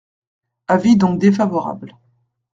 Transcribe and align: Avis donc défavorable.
Avis 0.67 0.95
donc 0.97 1.19
défavorable. 1.19 1.95